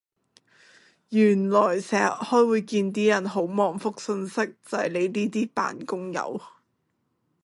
[1.09, 4.35] 原來成日開會見啲人好忙覆訊息
[4.65, 6.41] 就係你呢啲扮工友